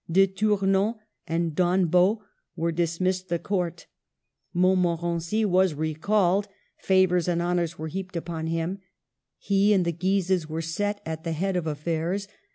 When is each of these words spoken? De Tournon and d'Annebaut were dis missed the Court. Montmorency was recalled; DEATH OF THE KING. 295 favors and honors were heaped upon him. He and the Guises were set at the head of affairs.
De 0.11 0.25
Tournon 0.25 0.95
and 1.27 1.53
d'Annebaut 1.53 2.21
were 2.55 2.71
dis 2.71 2.99
missed 2.99 3.29
the 3.29 3.37
Court. 3.37 3.85
Montmorency 4.51 5.45
was 5.45 5.75
recalled; 5.75 6.45
DEATH 6.45 6.47
OF 6.47 6.47
THE 6.47 6.87
KING. 6.95 7.07
295 7.07 7.09
favors 7.19 7.27
and 7.27 7.41
honors 7.43 7.77
were 7.77 7.87
heaped 7.87 8.15
upon 8.15 8.47
him. 8.47 8.79
He 9.37 9.73
and 9.75 9.85
the 9.85 9.91
Guises 9.91 10.49
were 10.49 10.63
set 10.63 11.01
at 11.05 11.23
the 11.23 11.33
head 11.33 11.55
of 11.55 11.67
affairs. 11.67 12.27